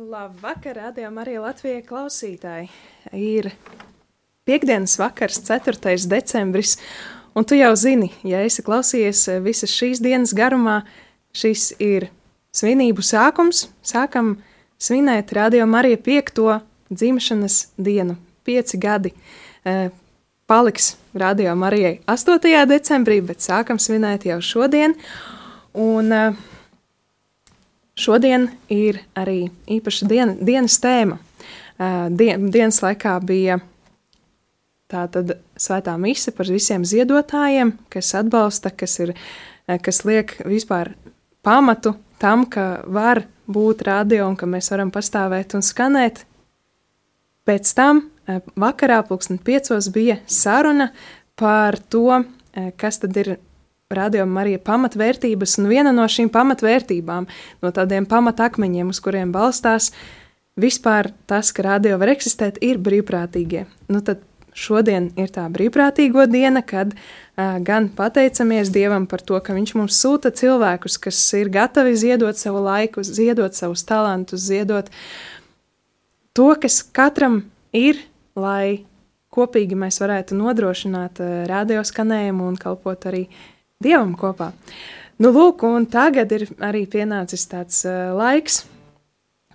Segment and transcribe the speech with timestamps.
[0.00, 2.70] Labvakar, radio Marija Latvijai klausītāji.
[3.12, 3.50] Ir
[4.48, 6.06] piekdienas vakars, 4.
[6.08, 6.78] decembris,
[7.36, 10.78] un tu jau zini, ja esi klausījies visas šīs dienas garumā,
[11.36, 12.08] šis ir
[12.56, 13.66] svinību sākums.
[13.84, 14.38] Sākam
[14.80, 18.16] svinēt radio Marija piekto dzimšanas dienu,
[18.48, 19.12] pieci gadi.
[19.68, 19.90] E,
[20.48, 22.64] paliks radio Marijai 8.
[22.72, 24.96] decembrī, bet sākam svinēt jau šodien.
[25.76, 26.48] Un, uh,
[28.00, 31.18] Šodien ir arī īpaša diena, dienas tēma.
[32.16, 33.58] Dien, dienas laikā bija
[34.90, 39.12] tātad svētā mise par visiem ziedotājiem, kas atbalsta, kas, ir,
[39.84, 40.94] kas liek vispār
[41.44, 46.24] pamatu tam, ka var būt radio un ka mēs varam pastāvēt un skanēt.
[47.48, 48.06] Pēc tam
[48.60, 50.90] vakarā pulksten piecos bija saruna
[51.40, 52.22] par to,
[52.80, 53.36] kas tad ir
[53.90, 57.24] rādījuma arī pamatvērtības, un viena no šīm pamatvērtībām,
[57.64, 59.90] no tādiem pamatakmeņiem, uz kuriem balstās
[60.60, 63.64] vispār tas, ka rādio var eksistēt, ir brīvprātīgie.
[63.90, 64.22] Nu, tad
[64.54, 69.98] šodien ir tā brīvprātīgo diena, kad uh, gan pateicamies Dievam par to, ka Viņš mums
[69.98, 74.90] sūta cilvēkus, kas ir gatavi ziedot savu laiku, ziedot savus talantus, ziedot
[76.30, 77.42] to, kas katram
[77.74, 78.04] ir,
[78.38, 78.84] lai
[79.34, 83.48] kopīgi mēs varētu nodrošināt uh, radioskanējumu un kalpot arī uh,
[83.80, 84.50] Dievam kopā.
[85.20, 88.58] Nu, lūk, un tagad ir arī pienācis tāds uh, laiks,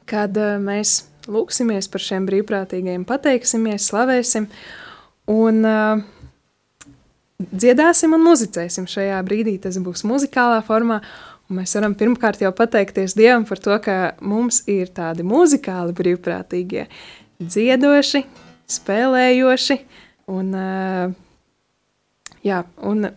[0.09, 4.47] kad uh, mēs lūksimies par šiem brīvprātīgajiem, pateiksimies, slavēsim
[5.29, 6.01] un uh,
[7.37, 9.59] dziedāsim un muzicēsim šajā brīdī.
[9.61, 11.03] Tas būs muzikālā formā,
[11.45, 16.87] un mēs varam pirmkārt jau pateikties Dievam par to, ka mums ir tādi muzikāli brīvprātīgie,
[17.45, 18.23] dziedoši,
[18.73, 19.77] spēlējoši
[20.33, 20.49] un,
[22.45, 23.07] jā, un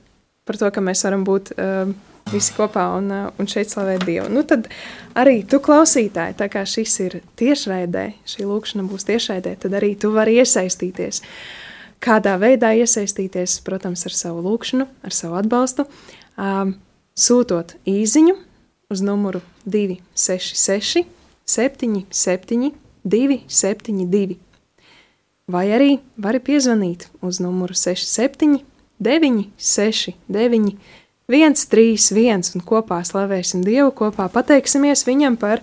[0.49, 1.93] par to, ka mēs varam būt uh,
[2.33, 4.27] visi kopā un, uh, un šeit slavēt Dievu.
[4.33, 4.67] Nu, tad
[5.19, 10.13] arī tu klausītāji, tā kā šis ir tiešraidē, šī lūkšana būs tiešraidē, tad arī tu
[10.17, 11.23] vari iesaistīties.
[12.05, 15.89] Kādā veidā iesaistīties, protams, ar savu lūkšanu, ar savu atbalstu,
[16.39, 16.77] um,
[17.19, 18.37] sūtot īziņu
[18.95, 21.05] uz numuru 266
[21.49, 22.71] 77
[23.05, 24.39] 272
[25.49, 28.61] vai arī vari piezvanīt uz numuru 67
[28.99, 30.77] 9, 6, 9,
[31.29, 35.63] 1, 3, 1 un kopā slavēsim Dievu, kopā pateiksimies Viņam par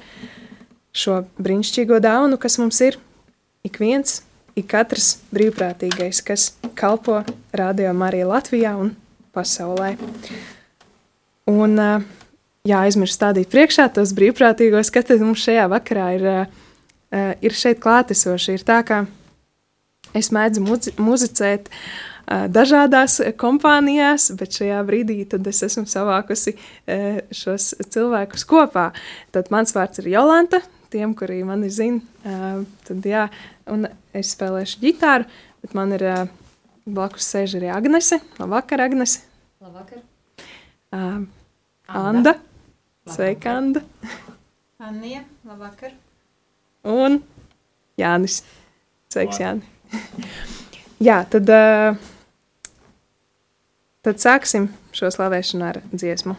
[0.95, 2.99] šo brīnišķīgo dāvanu, kas mums ir
[3.65, 4.21] ik viens,
[4.55, 8.93] ik katrs brīvprātīgais, kas kalpo Radio Marija Latvijā un
[9.35, 9.95] pasaulē.
[11.51, 11.75] Un
[12.65, 16.27] jāaizmirst stādīt priekšā tos brīvprātīgos, kas tad mums šajā vakarā ir,
[17.43, 18.55] ir šeit klātesoši.
[18.55, 19.03] Ir tā, ka
[20.15, 20.63] es mēdzu
[21.01, 26.55] muzicēt uh, dažādās kompānijās, bet šajā brīdī es esmu savākusi
[27.31, 28.89] šos cilvēkus kopā.
[29.35, 30.61] Tad mans vārds ir Jolanta,
[30.93, 32.01] tiem, kuri mani zina.
[32.87, 33.27] Tad jā,
[33.69, 35.29] un es spēlēšu ģitāru,
[35.61, 36.05] bet man ir
[36.85, 38.19] blakus sēž arī Agnese.
[38.39, 39.23] Labvakar, Agnese!
[39.61, 40.01] Labvakar!
[40.93, 41.23] Uh,
[41.87, 42.35] Anda!
[43.09, 43.81] Sveika, Anda!
[44.81, 45.95] Anija, labvakar!
[46.85, 47.19] Un
[47.97, 48.43] Jānis!
[49.09, 49.65] Sveiks, Jāni!
[51.07, 51.97] Jā, tad uh,
[54.05, 56.35] Tad sāksim šo slavēšanu ar dziesmu.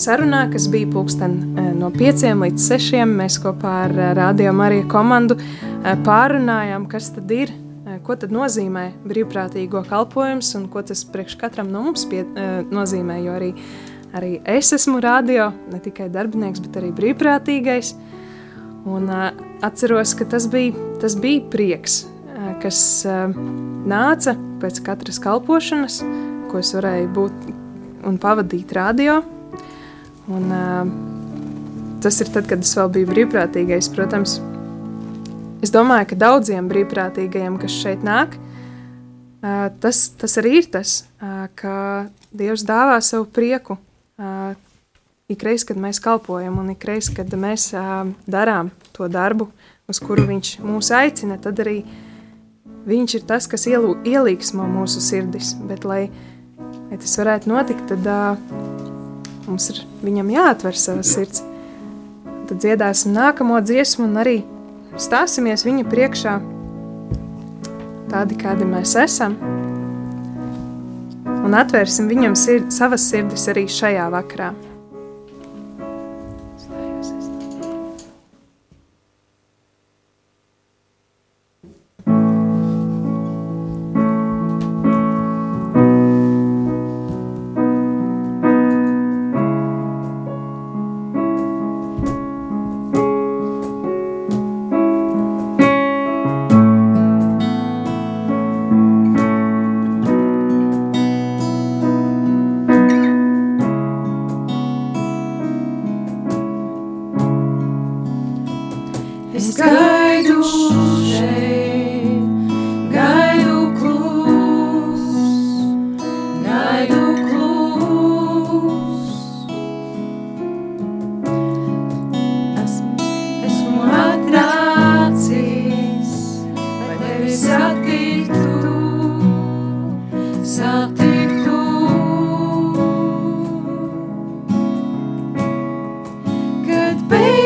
[0.00, 1.34] Sarunā, kas bija pulksten
[1.76, 3.02] no 5 līdz 6.
[3.08, 5.36] Mēs kopā ar Radio Mariju komandu
[6.06, 7.52] pārunājām, kas tad ir,
[8.06, 12.22] ko tad nozīmē brīvprātīgo kalpojums un ko tas priekš katram no mums pie,
[12.72, 13.50] nozīmē, jo arī,
[14.16, 17.94] arī es esmu radio, ne tikai darbinieks, bet arī brīvprātīgais.
[18.88, 20.72] Un atceros, ka tas bija,
[21.02, 22.06] tas bija prieks,
[22.62, 26.00] kas nāca pēc katras kalpošanas,
[26.48, 27.52] ko es varēju būt
[28.08, 29.20] un pavadīt radio.
[30.30, 30.52] Un,
[32.02, 33.90] tas ir tad, kad es vēl biju brīvprātīgais.
[33.94, 34.38] Protams,
[35.64, 38.36] es domāju, ka daudziem brīvprātīgajiem, kas šeit nāk,
[39.82, 41.02] tas, tas arī ir tas,
[41.58, 41.74] ka
[42.30, 43.76] Dievs dāvā savu prieku.
[45.30, 47.70] Ikreiz, kad mēs kalpojam, un ikreiz, kad mēs
[48.30, 49.50] darām to darbu,
[49.90, 51.82] uz kuru Viņš mūs aicina, tad arī
[52.80, 55.52] Viņš ir tas, kas ielu, ielīgsmo mūsu sirdis.
[55.68, 56.06] Bet, lai
[56.90, 58.06] lai tas varētu notikt, tad
[59.50, 61.42] mums ir viņam jāatver savas sirds.
[62.48, 64.38] Tad dziedāsim nākamo dziesmu un arī
[64.98, 66.38] stāsimies viņa priekšā
[68.10, 69.36] tādi, kādi mēs esam.
[71.40, 74.52] Un atvērsim viņam sird, savas sirdis arī šajā vakarā.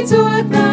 [0.06, 0.63] to acknowledge.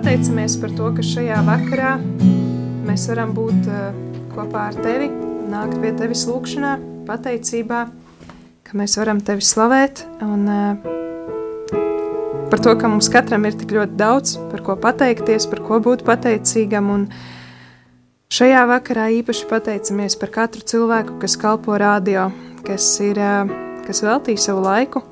[0.00, 1.90] Pateicamies par to, ka šajā vakarā
[2.86, 3.90] mēs varam būt uh,
[4.32, 5.10] kopā ar tevi,
[5.52, 6.70] nākt pie tevis lūkšanā,
[7.04, 7.80] pateicībā,
[8.64, 10.88] ka mēs varam tevi slavēt un uh,
[12.48, 16.06] par to, ka mums katram ir tik ļoti daudz, par ko pateikties, par ko būt
[16.08, 16.88] pateicīgam.
[16.96, 17.06] Un
[18.32, 22.30] šajā vakarā īpaši pateicamies par katru cilvēku, kas kalpo radio,
[22.64, 23.52] kas, ir, uh,
[23.84, 25.04] kas veltīja savu laiku,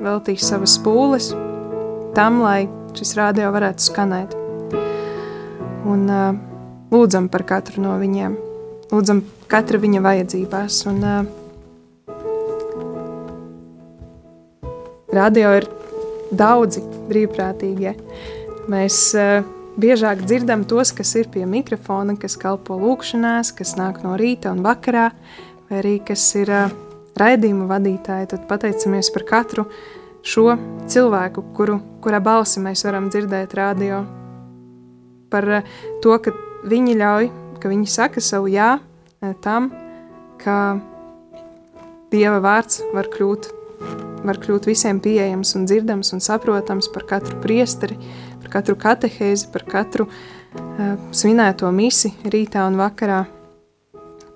[0.00, 1.34] veltīja savas pūles
[2.16, 4.34] tam, lai šis radio varētu skanēt.
[5.90, 6.34] Un uh,
[6.92, 8.36] lūdzam par katru no viņiem,
[8.90, 10.80] lūdzam katra viņa vajadzībās.
[10.90, 11.26] Un, uh,
[15.14, 15.68] radio ir
[16.30, 17.94] daudzi brīvprātīgie.
[18.70, 19.42] Mēs uh,
[19.80, 24.62] biežāk dzirdam tos, kas ir pie mikrofona, kas kalpo lūkšanās, kas nāk no rīta un
[24.66, 25.10] vakarā,
[25.68, 26.76] vai arī kas ir uh,
[27.18, 28.30] raidījuma vadītāji.
[28.34, 29.66] Tad pateicamies par katru
[30.22, 30.54] šo
[30.90, 34.04] cilvēku, kuru, kura balsi mēs varam dzirdēt radio,
[35.30, 36.34] par eh, to, ka
[36.68, 37.30] viņi ļauj,
[37.62, 39.70] ka viņi saka savu jā eh, tam,
[40.40, 40.56] ka
[42.10, 43.46] Dieva vārds var kļūt,
[44.26, 47.94] var kļūt visiem pieejams un dzirdams un saprotams par katru priesteri,
[48.42, 53.20] par katru katehēzi, par katru uh, svinēto misi rītā un vakarā,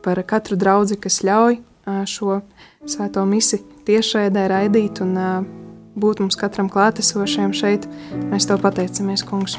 [0.06, 2.38] par katru draugu, kas ļauj uh, šo
[2.86, 5.63] svēto misi tiešraidē raidīt un uh,
[5.96, 7.88] būt mums katram klātesošiem šeit.
[8.30, 9.58] Mēs tev pateicamies, Kungs!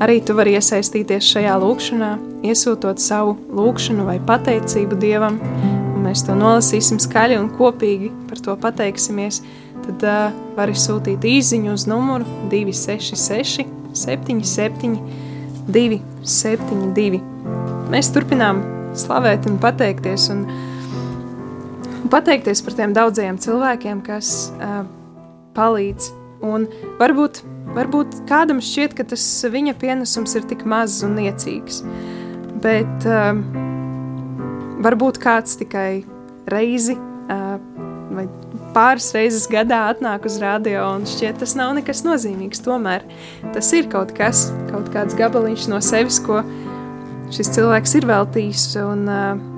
[0.00, 2.10] arī tu vari iesaistīties šajā lūkšanā,
[2.46, 5.38] iesūtot savu lūkšanu vai pateicību Dievam,
[5.94, 9.42] un mēs to nolasīsim skaļi un kopīgi par to pateiksimies,
[9.84, 14.96] tad uh, vari sūtīt īziņu uz numuru 266 77
[15.70, 17.20] 272.
[17.90, 18.62] Mēs turpinām
[18.98, 20.44] slavēt un pateikties un
[22.10, 24.82] pateikties par tiem daudzajiem cilvēkiem, kas uh,
[25.54, 26.10] palīdz.
[26.46, 26.64] Un
[27.00, 27.42] varbūt,
[27.76, 31.82] varbūt kādam šķiet, ka tas viņa pienesums ir tik mazs un niecīgs,
[32.64, 33.32] bet uh,
[34.84, 36.02] varbūt kāds tikai
[36.50, 37.58] reizi uh,
[38.10, 38.26] vai
[38.74, 42.62] pāris reizes gadā atnāk uz radio un šķiet, tas nav nekas nozīmīgs.
[42.66, 43.06] Tomēr
[43.54, 46.42] tas ir kaut kas, kaut kāds gabaliņš no sevis, ko
[47.34, 48.66] šis cilvēks ir veltījis.
[48.82, 49.48] Un, uh,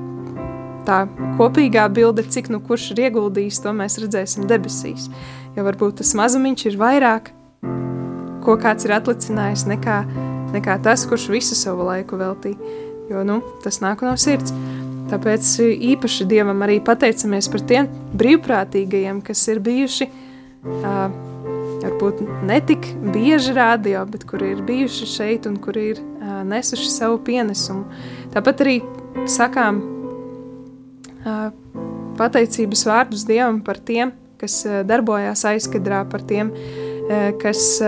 [0.86, 1.04] tā
[1.38, 5.08] kopīgā bilde, cik nu kurš ir ieguldījis, to mēs redzēsim debesīs.
[5.56, 7.30] Jo varbūt tas mazumiņš ir vairāk,
[8.44, 9.98] ko kāds ir atlicinājis, nekā,
[10.54, 12.78] nekā tas, kurš visu savu laiku veltīja.
[13.10, 14.54] Jo nu, tas nāk no sirds.
[15.10, 15.48] Tāpēc
[15.92, 21.02] īpaši Dievam arī pateicamies par tiem brīvprātīgajiem, kas ir bijuši uh,
[21.82, 26.88] varbūt ne tik bieži radio, bet kuri ir bijuši šeit un kuri ir uh, nesuši
[26.94, 27.84] savu pienesumu.
[28.32, 28.78] Tāpat arī
[29.28, 29.82] sakām
[32.18, 36.50] pateicības vārdus Dievam par tiem, kas darbojās aizkadrā, par tiem,
[37.42, 37.78] kas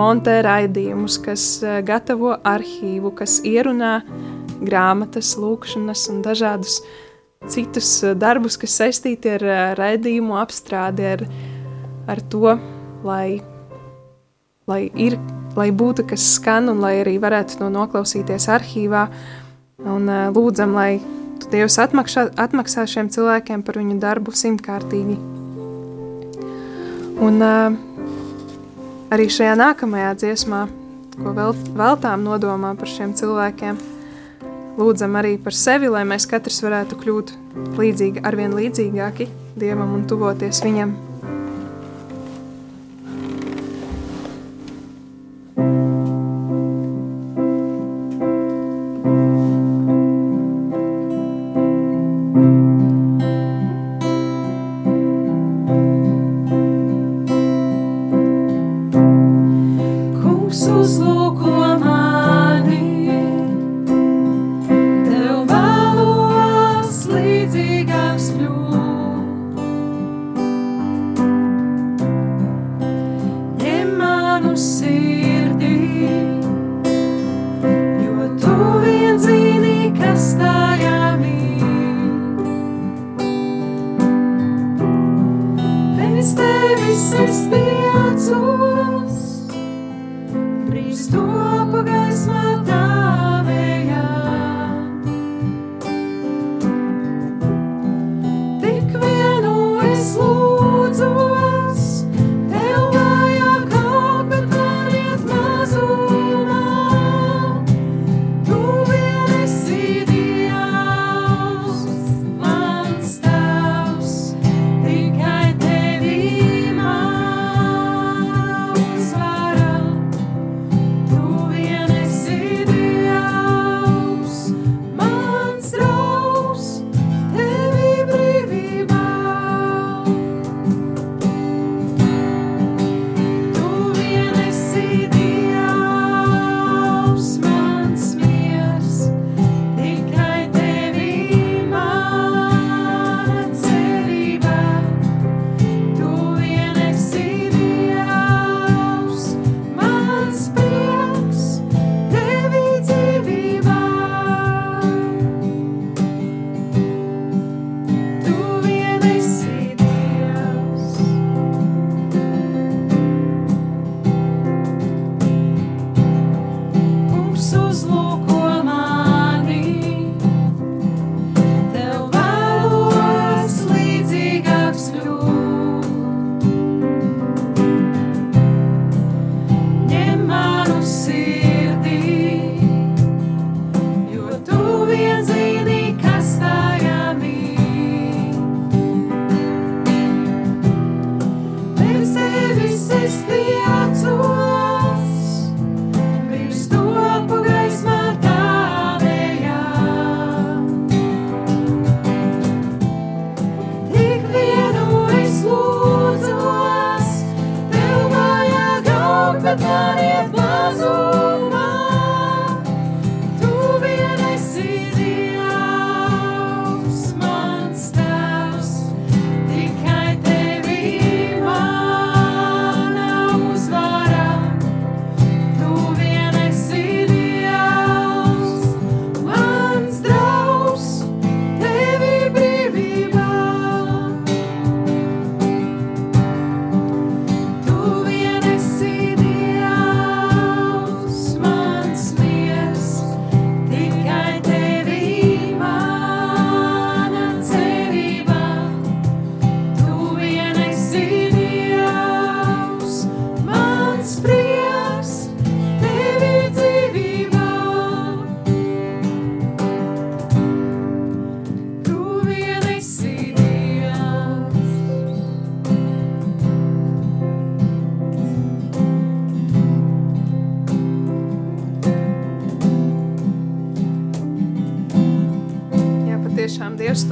[0.00, 1.44] montē raidījumus, kas
[1.86, 4.00] gatavo arhīvu, kas ierunā
[4.60, 6.80] grāmatas, lūkšanas un dažādus
[7.50, 9.46] citus darbus, kas saistīti ar
[9.78, 11.24] raidījumu apstrādi, ar,
[12.10, 12.56] ar to,
[13.04, 13.40] lai,
[14.68, 15.16] lai, ir,
[15.56, 19.06] lai būtu kas skan un lai arī varētu to noklausīties arhīvā.
[19.80, 20.92] Un lūdzam, lai
[21.50, 25.16] Dievs atmaksā, atmaksā šiem cilvēkiem par viņu darbu simtkārtīgi.
[27.20, 27.78] Un uh,
[29.10, 30.64] arī šajā nākamajā dziesmā,
[31.18, 33.78] ko vēl, veltām nodomā par šiem cilvēkiem,
[34.80, 37.36] lūdzam arī par sevi, lai mēs katrs varētu kļūt
[37.78, 41.09] līdzīgi, arvien līdzīgāki Dievam un tuvoties Viņam.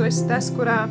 [0.08, 0.86] Esi tas, kurā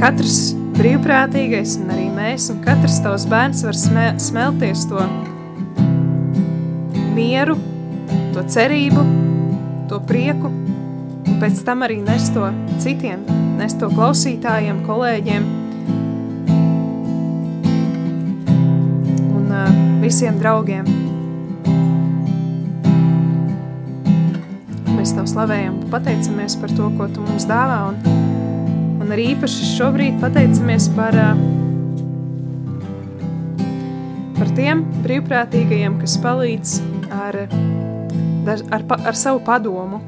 [0.00, 0.38] katrs
[0.74, 5.04] brīvprātīgais un arī mēs un katrs tavs bērns var sme smelties to
[7.14, 7.54] mieru,
[8.34, 9.04] to cerību,
[9.90, 12.50] to prieku un pēc tam arī nes to
[12.82, 13.22] citiem,
[13.60, 15.48] nes to klausītājiem, kolēģiem
[19.38, 21.03] un uh, visiem draugiem.
[25.24, 27.94] Tev slavējam, pateicamies par to, ko Tu mums dāvā, un,
[29.00, 31.30] un arī īpaši šobrīd pateicamies par, ā,
[34.36, 36.74] par tiem brīvprātīgajiem, kas palīdz
[37.08, 37.38] ar,
[38.76, 40.02] ar, ar savu padomu,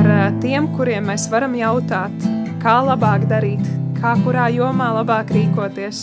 [0.00, 2.26] ar ā, tiem, kuriem mēs varam jautāt,
[2.64, 3.62] kā labāk darīt,
[4.00, 6.02] kā kurā jomā labāk rīkoties,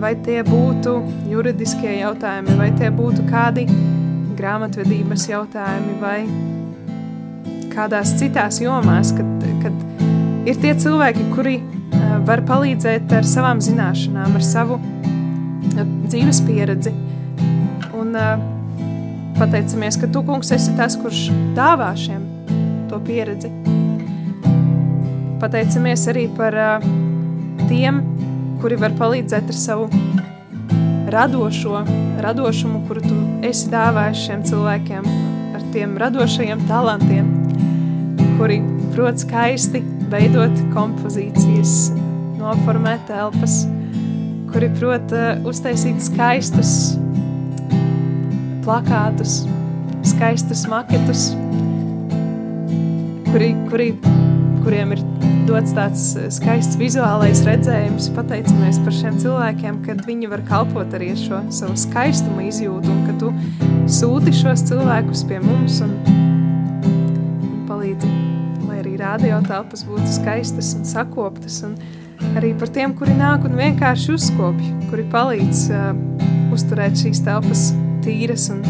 [0.00, 0.96] vai tie būtu
[1.28, 3.68] juridiskie jautājumi, vai tie būtu kādi
[4.40, 6.18] grāmatvedības jautājumi, vai
[7.74, 14.36] kādās citās jomās, kad, kad ir tie cilvēki, kuri uh, var palīdzēt ar savām zināšanām,
[14.38, 16.94] ar savu uh, dzīves pieredzi.
[17.98, 18.34] Un uh,
[19.38, 22.22] pateicamies, ka tu, kungs, esi tas, kurš dāvā šiem
[22.90, 23.50] to pieredzi.
[25.42, 26.54] Pateicamies arī par
[27.68, 28.00] tiem,
[28.62, 29.88] kuri var palīdzēt ar savu
[31.12, 31.82] radošo,
[32.24, 35.08] radošumu, kuru tu esi dāvājis šiem cilvēkiem,
[35.58, 37.33] ar tiem radošajiem talantiem
[38.38, 38.60] kuri
[38.94, 41.92] prot skaisti veidot kompozīcijas,
[42.38, 43.62] noformēt telpas,
[44.52, 46.94] kuri prot uh, uztaisīt skaistus
[48.64, 49.42] plakātus,
[50.06, 51.32] skaistus maketus,
[53.32, 53.90] kuri, kuri,
[54.64, 55.04] kuriem ir
[55.48, 58.08] dots tāds eh, skaists vizuālais redzējums.
[58.16, 63.02] Pateicamies par šiem cilvēkiem, kad viņi var kalpot arī ar šo savu skaistumu izjūtu un
[63.08, 63.32] ka tu
[64.00, 65.92] sūti šos cilvēkus pie mums un,
[69.14, 71.76] lai arī radio telpas būtu skaistas un sakoptas un
[72.34, 75.92] arī par tiem, kuri nāk un vienkārši uzkopj, kuri palīdz uh,
[76.54, 77.68] uzturēt šīs telpas
[78.02, 78.64] tīras un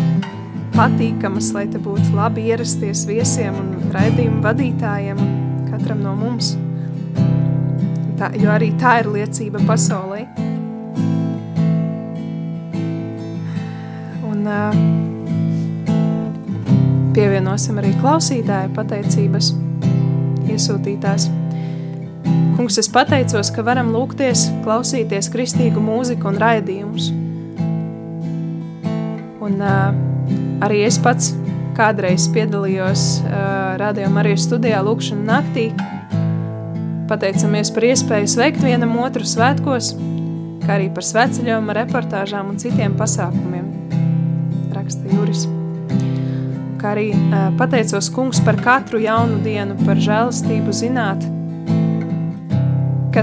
[0.74, 5.32] patīkamas, lai te būtu labi ierasties viesiem un raidījumu vadītājiem un
[5.70, 6.58] katram no mums.
[8.18, 10.26] Tā, jo arī tā ir liecība pasaulē.
[14.28, 14.76] Un uh,
[17.16, 19.54] pievienosim arī klausītāju pateicības
[20.54, 21.28] iesūtītās.
[22.54, 27.10] Kungs, es pateicos, ka varam lūgties, klausīties kristīgu mūziku un raidījumus.
[29.44, 29.90] Un uh,
[30.64, 31.32] arī es pats
[31.74, 35.66] kādreiz piedalījos uh, Radio Marijas studijā lūkšana naktī.
[37.10, 39.92] Pateicamies par iespēju sveikt vienam otru svētkos,
[40.64, 43.68] kā arī par sveceļojuma reportāžām un citiem pasākumiem,
[44.72, 45.44] raksta Juris.
[46.84, 47.14] Kā arī
[47.56, 51.22] pateicos kungs par katru jaunu dienu, par žēlastību zināt,
[53.14, 53.22] ka,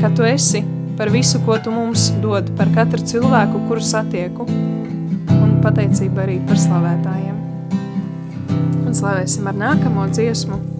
[0.00, 0.62] ka tu esi
[0.96, 4.48] par visu, ko tu mums dod, par katru cilvēku, kuru satieku,
[5.36, 7.36] un pateicība arī par slavētājiem.
[8.88, 10.77] Un slavēsim ar nākamo dziesmu.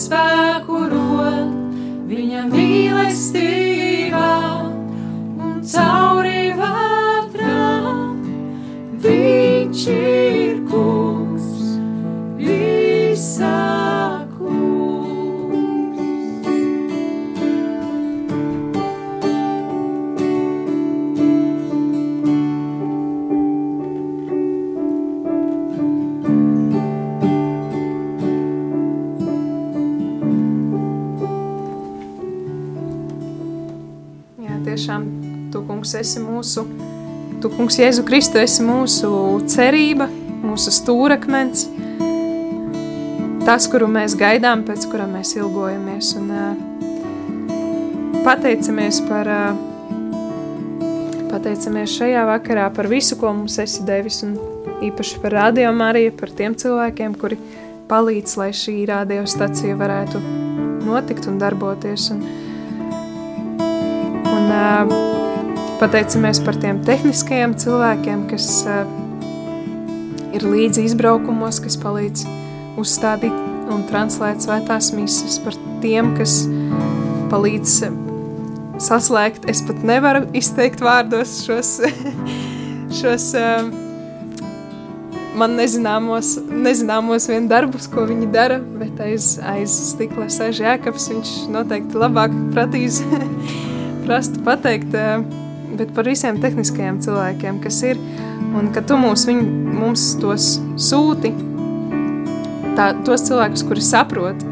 [0.00, 1.56] Spēku rot
[2.08, 3.59] viņa mīlestībā
[36.00, 36.64] esi mūsu,
[37.42, 39.10] tu, kungs, Jēzu Kristu, esi mūsu
[39.50, 40.06] cerība,
[40.40, 41.66] mūsu stūrakmens,
[43.46, 46.14] tas, kuru mēs gaidām, pēc kura mēs ilgojamies.
[46.20, 46.54] Un, uh,
[48.24, 49.54] pateicamies par, uh,
[51.30, 54.30] pateicamies šajā vakarā par visu, ko mums esi devis, un
[54.84, 57.36] īpaši par radio Mariju, par tiem cilvēkiem, kuri
[57.90, 60.16] palīdz, lai šī radiostacija varētu
[60.86, 62.10] notikt un darboties.
[62.14, 62.20] Un,
[64.30, 65.19] Un uh,
[65.80, 68.84] pateicamies par tiem tehniskajiem cilvēkiem, kas uh,
[70.36, 72.26] ir līdzi izbraukumos, kas palīdz
[72.80, 73.34] uzstādīt
[73.70, 76.42] un translēt svētās misijas, par tiem, kas
[77.32, 78.00] palīdz uh,
[78.80, 79.48] saslēgt.
[79.50, 81.78] Es pat nevaru izteikt vārdos šos,
[83.00, 83.70] šos uh,
[85.40, 91.34] man nezināmos, nezināmos vien darbus, ko viņi dara, bet aiz, aiz stikla sēž Jēkabs, viņš
[91.54, 93.00] noteikti labāk pratīs
[94.04, 95.22] prastu pateikt, eh,
[95.78, 98.00] bet par visiem tehniskajiem cilvēkiem, kas ir,
[98.58, 99.40] un ka tu mūs, viņ,
[99.76, 101.32] mums tos sūti,
[102.78, 104.44] tā, tos cilvēkus, kuri saprot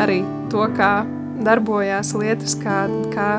[0.00, 0.92] arī to, kā
[1.46, 2.84] darbojās lietas, kā,
[3.14, 3.30] kā,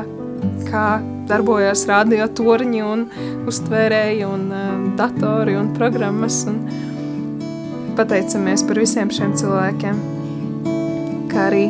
[0.68, 0.86] kā
[1.28, 3.08] darbojās radio torņi un
[3.48, 6.62] uztvērēji un um, datori un programmas, un
[7.98, 10.00] pateicamies par visiem šiem cilvēkiem,
[11.32, 11.66] kā arī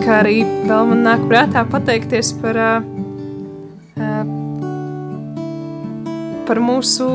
[0.00, 2.99] kā arī vēl man nāk prātā pateikties par, uh,
[6.50, 7.06] par mūsu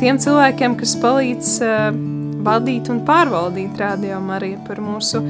[0.00, 1.90] tiem cilvēkiem, kas palīdz uh,
[2.42, 5.20] vadīt un pārvaldīt radio Mariju, par mūsu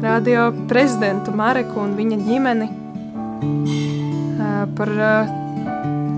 [0.00, 5.36] radio prezidentu Mareku un viņa ģimeni, uh, par uh,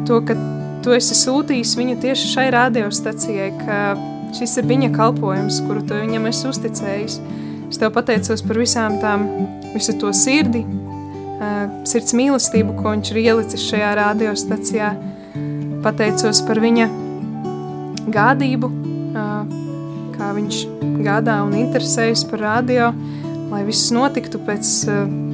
[0.07, 0.39] to, ka
[0.87, 3.83] tu esi sūtījis viņu tieši šai radiostacijai, ka
[4.39, 7.21] šis ir viņa kalpojums, kuru tu viņam esi uzticējis.
[7.73, 9.27] Es tev pateicos par visām tām,
[9.75, 10.63] visu to sirdi,
[11.91, 14.95] sirds mīlestību, ko viņš ir ielicis šajā radiostacijā.
[15.83, 16.89] Pateicos par viņa
[18.13, 18.71] gādību,
[20.17, 20.59] kā viņš
[21.05, 22.91] gādā un interesējas par radio,
[23.53, 24.73] lai viss notiktu pēc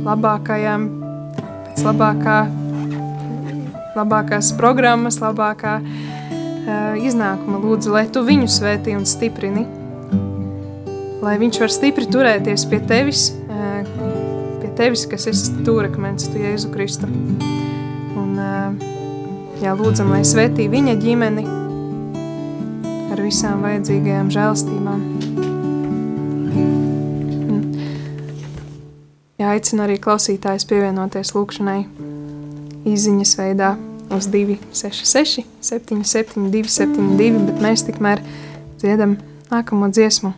[0.04, 0.85] labākajām,
[1.38, 2.37] pēc labākā,
[3.96, 5.78] labākās programmas, labākā
[7.00, 7.62] iznākuma.
[7.64, 9.64] Lūdzu, lai tu viņu svētī un stiprini,
[11.24, 13.30] lai viņš var stipri turēties pie tevis,
[14.61, 17.09] pie tevis, kas esi stūrakmens, tu Jēzu Kristu.
[19.64, 21.42] Jā, lūdzam, lai svētī viņa ģimeni
[23.14, 24.98] ar visām vajadzīgajām žēlstībām.
[29.40, 31.79] Jā, aicinu arī klausītājus pievienoties lūkšanai
[32.92, 33.72] izziņas veidā
[34.12, 38.20] uz 266, 772, 72, bet mēs tikmēr
[38.83, 39.16] dziedam
[39.48, 40.37] nākamo dziesmu.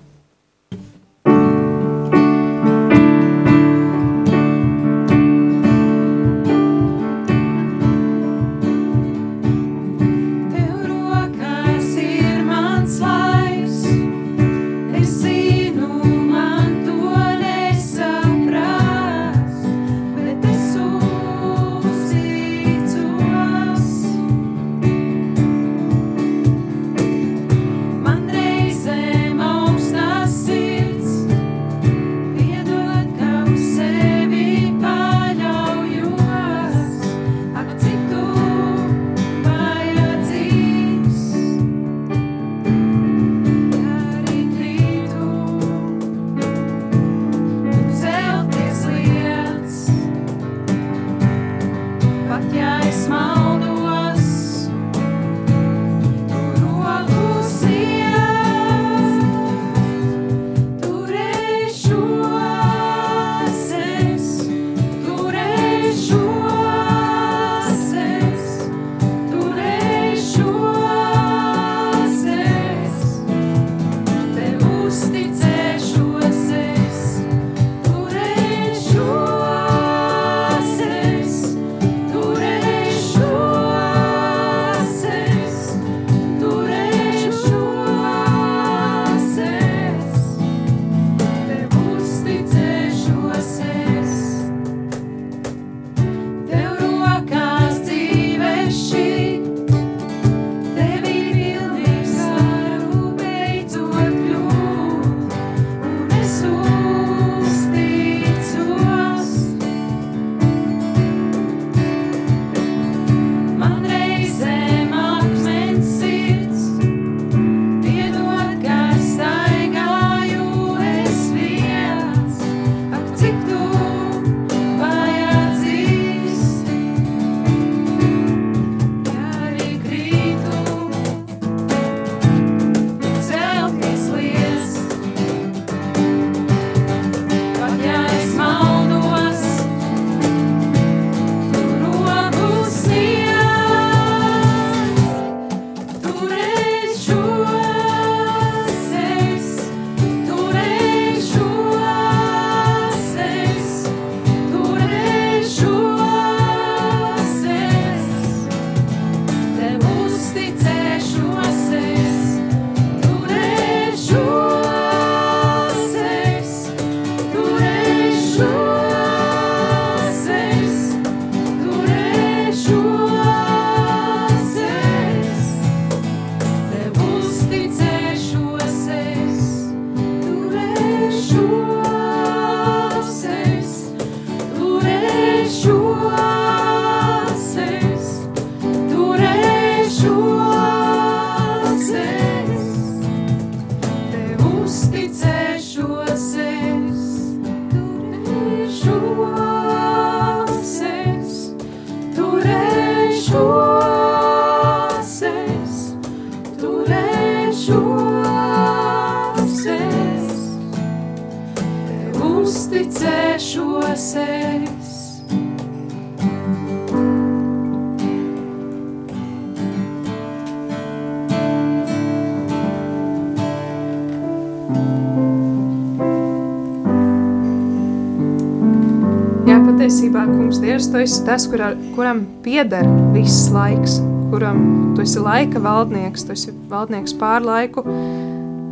[230.77, 233.95] Dievs, tu esi tas, kurā, kuram pieder viss laiks,
[234.29, 234.59] kuram
[234.93, 237.81] tu esi laika valdnieks, tu esi valdnieks pār laiku,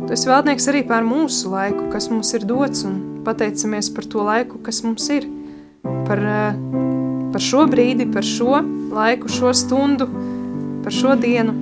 [0.05, 4.21] tu esi valdnieks arī pār mūsu laiku, kas mums ir dots, un pateicamies par to
[4.27, 5.25] laiku, kas mums ir,
[6.05, 6.59] par, eh,
[7.33, 8.61] par šo brīdi, par šo
[8.93, 10.05] laiku, šo stundu,
[10.85, 11.57] par šo dienu.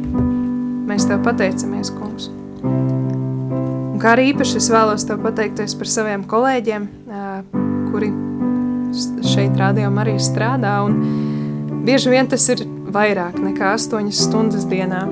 [0.91, 2.27] Mēs Tev pateicamies, kungs.
[2.67, 7.41] Un kā arī īpaši es vēlos Tev pateikties par saviem kolēģiem, eh,
[7.93, 8.11] kuri
[9.33, 10.77] šeit rādījumā arī strādā.
[11.83, 12.63] Bieži vien tas ir
[12.93, 15.03] vairāk nekā 8 stundas dienā.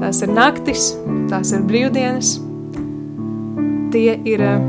[0.00, 0.90] Tās ir naktis,
[1.30, 2.38] tās ir brīvdienas.
[3.92, 4.62] Tie ir, eh,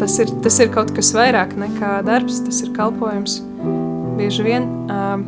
[0.00, 3.40] tas ir, tas ir kaut kas vairāk nekā darbs, tas ir kalpojums.
[4.18, 4.68] Bieži vien.
[4.88, 5.18] Eh,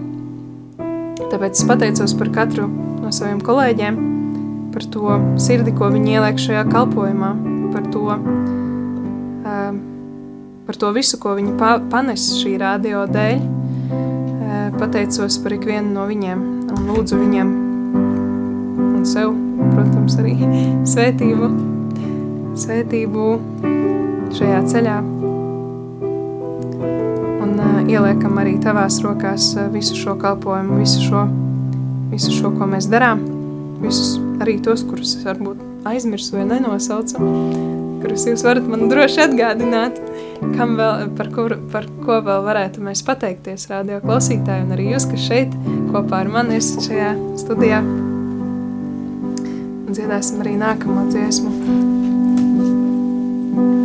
[1.30, 2.68] tāpēc es pateicos par katru
[3.02, 3.98] no saviem kolēģiem,
[4.72, 7.32] par to sirdi, ko viņi ieliek šajā kalpojumā,
[7.72, 8.18] par to,
[10.66, 13.44] par to visu, ko viņi pa panes šī radio dēļ.
[13.44, 16.40] Uh, pateicos par ikvienu no viņiem
[16.74, 17.50] un lūdzu viņiem
[18.84, 19.34] un sev,
[19.74, 20.34] protams, arī
[20.92, 21.50] svētību,
[22.64, 23.26] svētību
[24.38, 24.96] šajā ceļā.
[27.44, 31.26] Un uh, ieliekam arī tavās rokās uh, visu šo kalpojumu, visu šo,
[32.14, 33.22] visu šo, ko mēs darām,
[33.84, 37.20] visus arī tos, kurus varbūt aizmirsu vai nenosaucu
[38.04, 39.96] kurus jūs varat man droši atgādināt,
[40.58, 45.06] kam vēl, par, kur, par ko vēl varētu mēs pateikties radio klausītāji un arī jūs,
[45.08, 45.54] kas šeit
[45.88, 47.80] kopā ar mani esat šajā studijā.
[49.84, 51.50] Un dziedāsim arī nākamo dziesmu.
[53.54, 53.83] Un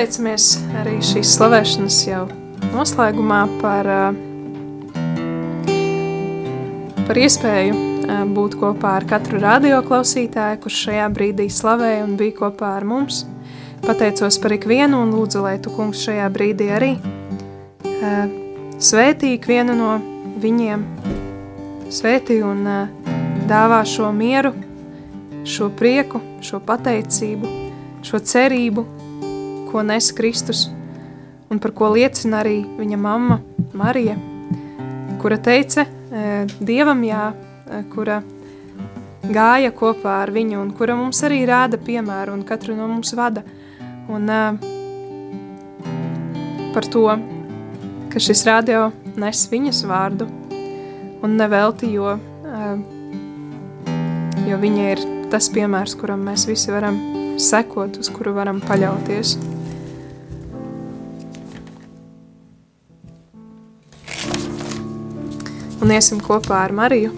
[0.00, 0.44] pateicamies
[0.80, 2.22] arī šīs slavēšanas jau
[2.72, 4.14] noslēgumā par, uh,
[7.04, 12.70] par iespēju uh, būt kopā ar katru radioklausītāju, kurš šajā brīdī slavēja un bija kopā
[12.78, 13.26] ar mums.
[13.84, 18.24] Pateicos par ikvienu un lūdzu, lai tu, kungs, šajā brīdī arī uh,
[18.80, 19.98] svētī ikvienu no
[20.40, 20.86] viņiem,
[21.92, 22.64] svētī un
[23.52, 24.54] dāvā šo mieru,
[25.44, 27.52] šo prieku, šo pateicību,
[28.08, 28.88] šo cerību,
[29.70, 30.68] ko nes Kristus
[31.50, 33.40] un par ko liecina arī viņa mamma
[33.74, 34.14] Marija,
[35.20, 38.20] kura teica e, Dievam jā, e, kura
[39.30, 43.42] gāja kopā ar viņu un kura mums arī rāda piemēru un katru no mums vada.
[44.10, 44.40] Un e,
[46.74, 47.06] par to,
[48.10, 50.30] ka šis radio nes viņas vārdu
[51.20, 52.14] un nevelti, jo,
[54.46, 56.96] jo viņa ir tas piemērs, kuram mēs visi varam
[57.42, 59.36] sekot, uz kuru varam paļauties.
[65.80, 67.12] Un iesim kopā ar Mariju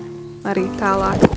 [0.46, 1.30] arī tālāk.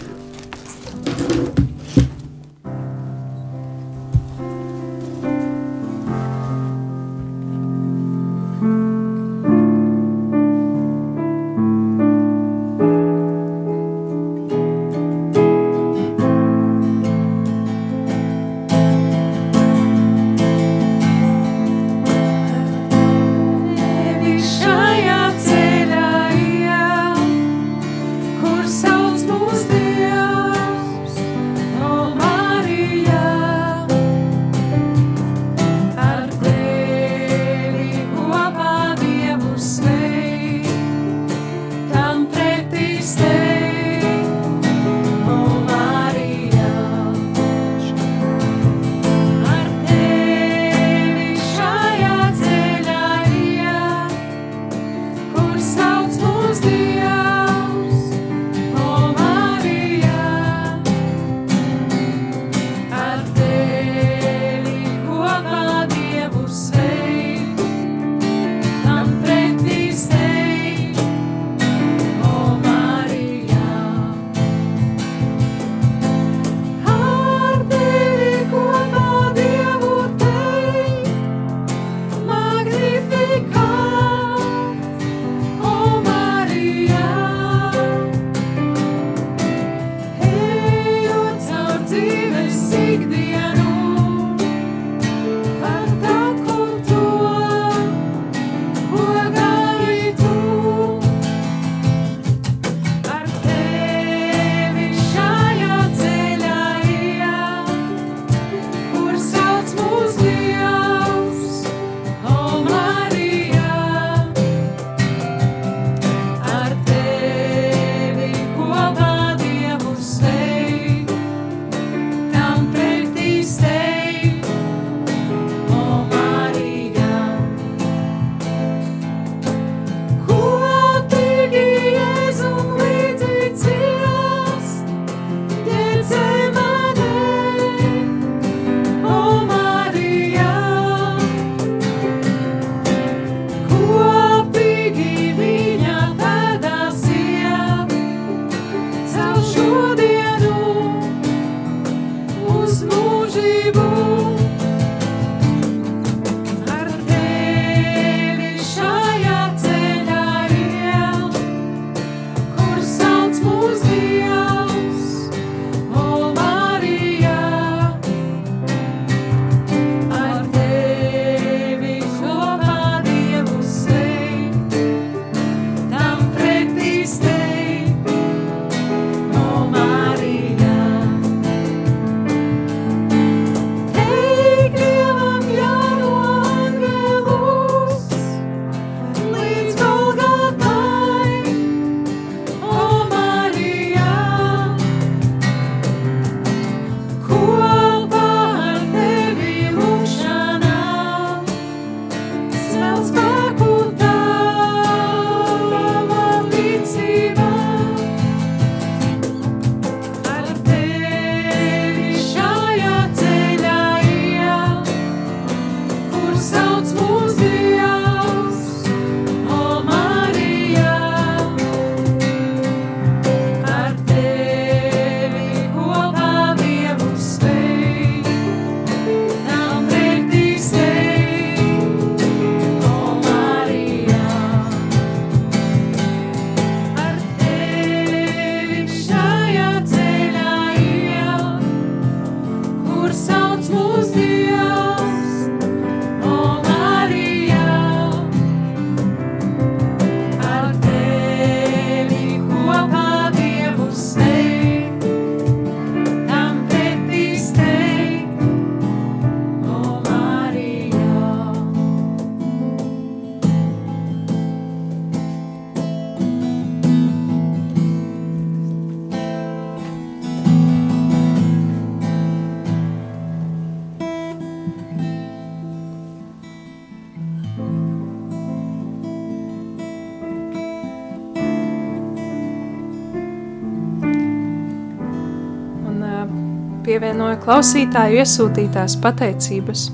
[286.86, 289.88] Pievienoja klausītāju iesūtītās pateicības.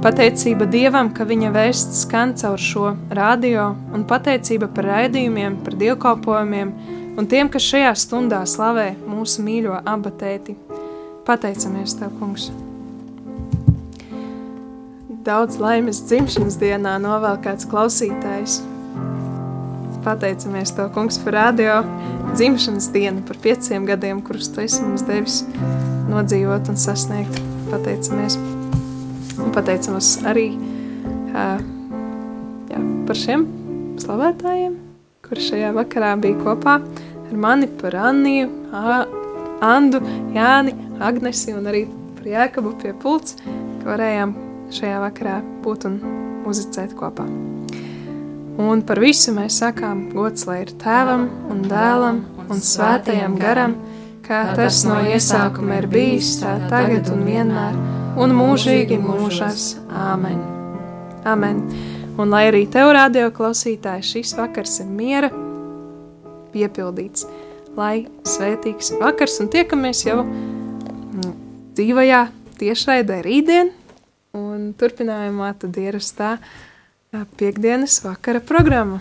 [0.00, 6.72] Pateicība Dievam, ka viņa vēsts skan caur šo radio, un pateicība par raidījumiem, par dievkalpojumiem
[7.20, 10.56] un tiem, kas šajā stundā slavē mūsu mīļo abatēti.
[11.28, 12.48] Pateicamies Tev, Kungs!
[15.20, 18.62] Daudz laimes dzimšanas dienā novēl kāds klausītājs.
[20.06, 21.82] Pateicamies Tev, Kungs, par radio
[22.32, 25.42] dzimšanas dienu, par pieciem gadiem, kurus Tu esi mums devis
[26.10, 27.38] nodzīvot un sasniegt.
[27.70, 28.36] Pateicamies!
[29.40, 30.48] Un pateicamies arī
[31.32, 31.62] uh,
[32.70, 33.46] jā, par šiem
[34.02, 34.76] slavētājiem,
[35.26, 36.80] kuri šajā vakarā bija kopā
[37.30, 38.50] ar mani par Anniju,
[39.60, 40.00] Andu,
[40.34, 41.84] Jāni, Agnesi un arī
[42.16, 43.36] par Jēkabu pie pults,
[43.80, 44.34] ka varējām
[44.74, 46.00] šajā vakarā būt un
[46.46, 47.26] muzicēt kopā.
[48.60, 53.76] Un par visu mēs sakām gods, lai ir tēvam un dēlam un svētajam garam,
[54.30, 57.78] kā tas no iesākuma ir bijis, tā tagad un vienmēr,
[58.20, 59.72] un mūžīgi mūžās.
[59.90, 60.38] Āmen!
[61.26, 61.64] Amen!
[62.20, 65.30] Un lai arī tev, radio klausītāji, šis vakars ir miera
[66.54, 67.26] piepildīts.
[67.78, 71.34] Lai svētīgs vakars un tiekamies jau mm,
[71.78, 72.24] dzīvajā
[72.60, 73.70] tiešraidē rītdien
[74.36, 76.36] un turpinājumā tad ierastā
[77.38, 79.00] piekdienas vakara programma.